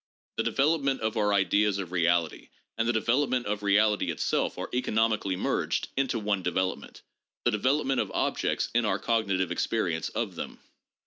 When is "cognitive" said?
8.97-9.51